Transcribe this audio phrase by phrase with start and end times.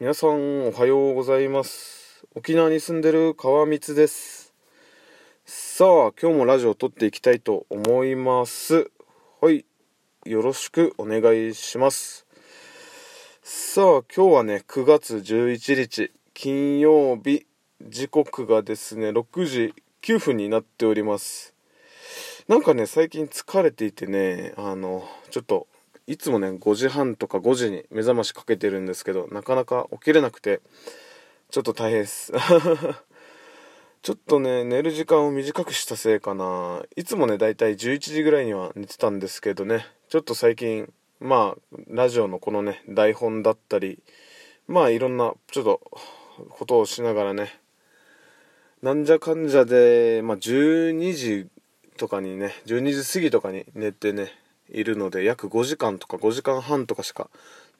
[0.00, 2.26] 皆さんおはようございます。
[2.34, 4.52] 沖縄に住んでる川光です。
[5.46, 8.90] さあ今日もラジオを撮っていきたいと思います。
[9.40, 9.64] はい
[10.24, 12.26] よろしくお願いします。
[13.44, 17.46] さあ今日はね9月11日金曜日。
[17.80, 21.54] 時刻がですね6時9分になっております。
[22.48, 25.68] なんかね最近疲れていてねあのちょっと
[26.06, 30.60] いつもね5時半とか5時に目覚ましかけてるんですけどなかなか起きれなくて
[31.50, 32.32] ちょっと大変です。
[34.02, 36.82] ちょっとね寝る時間を短くしたせいかな。
[36.94, 39.86] いつもねだいたい11時ぐらいには寝てたんですけどね。
[40.08, 44.02] ちょっと最近まあラジオのこのね台本だったり
[44.66, 45.80] まあいろんなちょっと
[46.50, 47.58] ことをしながらね
[48.82, 51.46] なんじゃかんじゃで、まあ、12時
[51.96, 54.32] とかにね12時過ぎとかに寝てね
[54.68, 57.28] いるので約5時間とか5時間半とかしか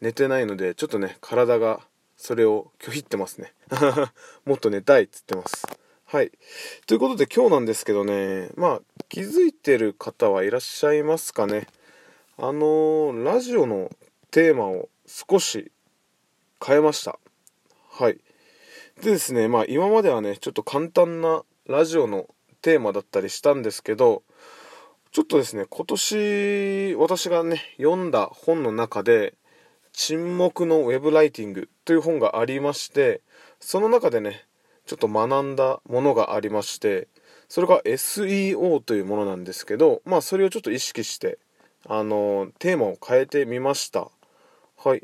[0.01, 1.81] 寝てないのでちょっとね体が
[2.17, 3.53] それを拒否ってますね。
[4.45, 5.67] もっと寝たいっつってます。
[6.05, 6.31] はい。
[6.87, 11.67] ということで今日なんですけどねまあ気づいてる方はいらっしゃいますかね。
[12.37, 13.91] あのー、ラジオの
[14.31, 15.71] テーマを少し
[16.65, 17.19] 変えました。
[17.91, 18.19] はい。
[19.03, 22.29] でですねまあ今まではねちょっと簡単なラジオの
[22.63, 24.23] テーマだったりしたんですけど
[25.15, 29.35] ちょっとですね、今年私がね、読んだ本の中で、
[29.93, 33.21] 沈黙のウェブライティングという本がありまして、
[33.61, 34.45] その中でね、
[34.87, 37.07] ちょっと学んだものがありまして、
[37.49, 41.39] それが SEO というものなんですけど、まあそれをちょっと意識して、
[41.87, 44.09] あの、テーマを変えてみました。
[44.77, 45.03] はい。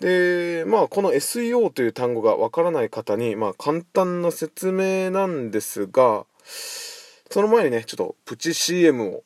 [0.00, 9.24] で、まあこの SEO という単語がわからない方に、まあ簡単な説明なんですが、その前にね、ちょっとプチ CM を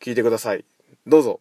[0.00, 0.64] 聞いてください。
[1.06, 1.40] どうぞ。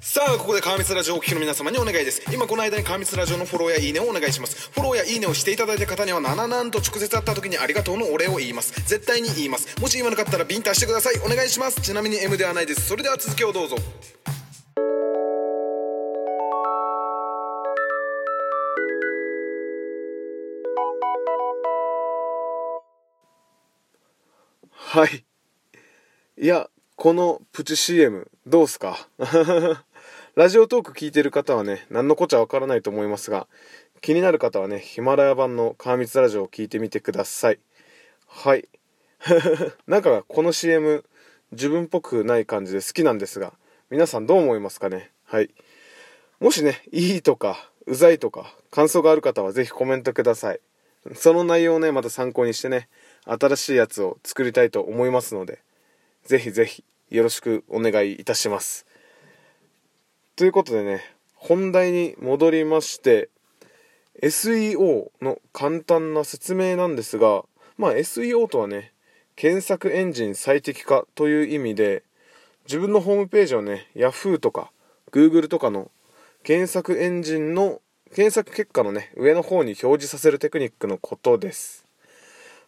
[0.00, 2.22] さあここで川光ラジオをお聞きの皆様にお願いです。
[2.32, 4.70] 今この間に川光ラジオのフォローやいいねをお願いします。
[4.70, 8.74] フォローやいいねをしていただいた方にはなななんと直接会った時にありがとうのお礼を言います。
[8.86, 9.80] 絶対に言います。
[9.80, 11.14] もし言わなかったらビンタしてください。
[11.24, 11.80] お願いします。
[11.80, 12.82] ちなみに M ではないです。
[12.82, 13.76] それでは続きをどうぞ。
[24.94, 25.24] はい。
[26.38, 29.08] いや、このプチ CM どうすか？
[30.36, 33.48] ラジオトーク聞いてる方はね、何のこっちゃわからないと思いますが、
[34.02, 37.58] 気になる方はね、ヒマラヤ版の川光ラジオを聞いてみてください。
[38.28, 38.68] はい。
[39.88, 41.04] なんかこの CM
[41.50, 43.52] 自分っぽくない感じで好きなんですが、
[43.90, 45.10] 皆さんどう思いますかね？
[45.24, 45.50] はい。
[46.38, 50.60] もしね、いいとか、うざいとか、感想がある方はぜひコメントください。
[51.16, 52.88] その内容をね、また参考にしてね、
[53.24, 55.60] 新しいやつを作りたいと思いますので、
[56.24, 58.86] ぜひぜひよろしくお願いいたします。
[60.36, 61.02] ということでね、
[61.34, 63.28] 本題に戻りまして、
[64.22, 67.44] SEO の簡単な説明なんですが、
[67.76, 68.92] まあ SEO とはね、
[69.36, 72.02] 検索エンジン最適化という意味で、
[72.66, 74.70] 自分のホームページをね、Yahoo とか
[75.12, 75.90] Google とかの
[76.42, 77.80] 検索エンジンの
[78.14, 81.83] 検索結果のね、上の方に表示させるテクニックのことです。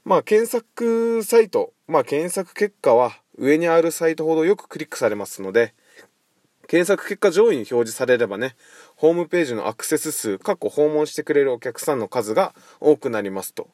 [0.07, 5.75] まあ、検索サイト、まあ、検索結果は上にあるサイトほどよくクリックされますので、
[6.69, 8.55] 検索結果上位に表示されればね、
[8.95, 13.69] ホームページのアクセス数、過去訪問してくれるお客さんの数が多くなりますと。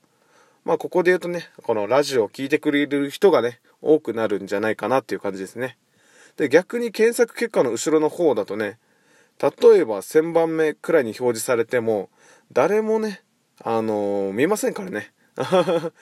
[0.65, 5.77] まあ、ここで言うとね、このラジオを聴いてくれる人がね、多くなるんじゃないかなっていう感じですね。
[6.39, 8.79] で、逆に検索結果の後ろの方だとね、
[9.39, 9.49] 例
[9.81, 12.09] えば1000番目くらいに表示されても、
[12.55, 13.21] 誰もね、
[13.63, 15.13] あのー、見ませんからね。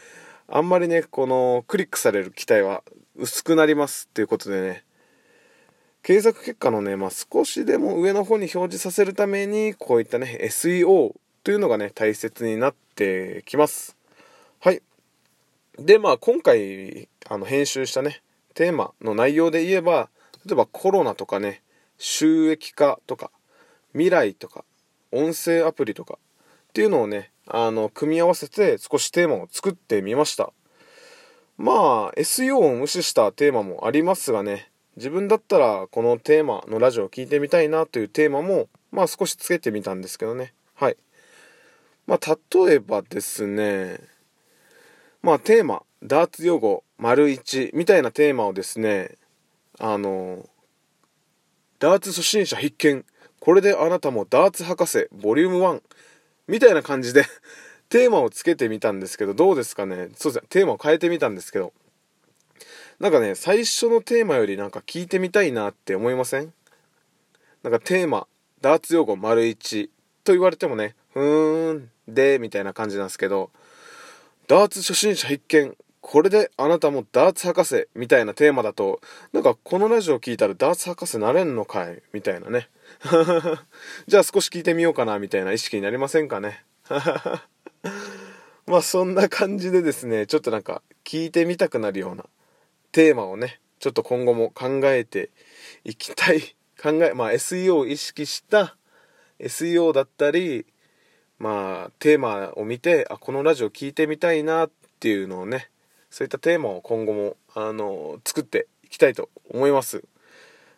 [0.49, 2.83] あんまりね、このクリックされる期待は
[3.17, 4.85] 薄くなりますっていうことでね、
[6.03, 11.15] 検索結果のね、まあ、少しでも上の方に表示させるために、こういったね、SEO
[11.45, 13.97] というのがね、大切になってきます。
[14.61, 14.83] はい。
[15.79, 18.23] で、まあ、今回、あの、編集したね、
[18.55, 20.09] テーマの内容で言えば、
[20.47, 21.63] 例えばコロナとかね、
[21.99, 23.31] 収益化とか、
[23.93, 24.65] 未来とか、
[25.13, 26.19] 音声アプリとか
[26.71, 30.53] っていうのをね、あの、組み合わせて少しテーマを作ってみました。
[31.57, 40.55] まあ、SEO を無視したテーマもありますがね、自分だったらこのテーマのラジオを聴いてみたいなというテーマも、まあ少しつけてみたんですけどね。
[40.75, 40.97] はい。
[42.07, 44.01] まあ、例えばですね、
[45.23, 49.17] まあテーマ、ダーツ用語、丸1みたいなテーマをですね、
[49.79, 50.49] あの、
[51.79, 53.05] ダーツ初心者必見。
[53.39, 55.83] これであなたもダーツ博士、ボリューム1。
[56.51, 57.25] みたいな感じで
[57.89, 60.11] テーマをつけてみたんですけど、どうですかね？
[60.17, 61.73] そうですね、テーマを変えてみたんですけど、
[62.99, 66.53] なんかね、最初のテーマよりなんか聞いてみたいなって思いません？
[67.63, 68.27] なんかテーマ、
[68.61, 69.89] ダーツ用語丸1
[70.25, 73.51] と言われてもね、ふーん、で、みたいな感じなんですけど、
[74.49, 79.01] ダーツ初心者必見、これであなたもダーツ博士みたいなテーマだと、
[79.33, 82.03] なんかこのラジオ聞いたらダーツ博士なれんのかい？
[82.13, 82.69] みたいなね。
[84.07, 86.65] じゃあ少し聞いてみようかなみたいな意識になりませんかね？
[88.67, 92.25] まあそんな感じでですね、ちょっとなんか聞いてみたくなるような
[92.93, 95.31] テーマをね、ちょっと今後も考えて
[95.85, 96.41] いきたい。
[96.81, 98.77] 考え、まあ SEO を意識した
[99.39, 100.67] SEO だったり、
[101.39, 105.69] まあテーマを見て、あ、このラジオ聞いてみたいなっていうのをね、
[106.11, 110.05] そういったテーマを今後も、あの、作っていきたいと思います。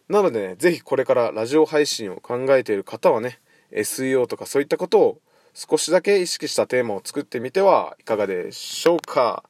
[0.08, 3.40] なのでね、ぜひこれからラジオ配信を考えている方はね、
[3.72, 5.18] SEO とかそういったことを
[5.54, 9.44] 少しだけ意識したテーマを作ってみてはいかがでしょうか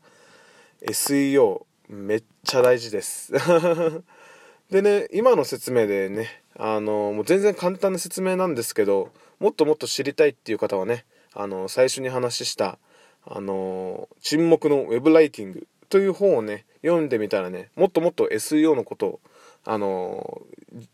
[0.87, 3.33] SEO めっちゃ大事です
[4.71, 12.79] でね今の説明でねあのもう全然簡単な説明なんですけどもっともっと知りたいっていう方はねあの最初に話した
[13.25, 19.21] あの沈黙のウェブライティングという本をね読んでみたらねもっともっと SEO のことを
[19.65, 20.43] あの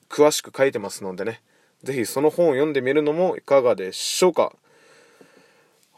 [0.08, 1.40] 詳しく書いてますのでね
[1.84, 4.52] 是非その本を読んでみるのもいかがでしょうか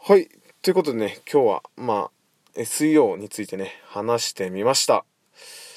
[0.03, 0.29] はい。
[0.63, 5.05] ということでね、今日は、まあ、SEO についてね、話してみました。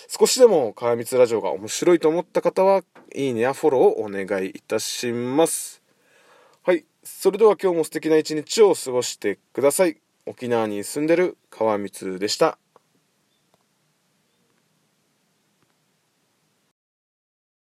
[0.08, 2.82] 少しでも川光ラジオが面白いと思った方は、
[3.14, 5.82] いいねやフォローをお願いいたします。
[6.62, 6.86] はい。
[7.02, 9.98] それでは今日も素敵な一日を過ごしてください。
[10.24, 12.56] 沖縄に住んでる川光でした。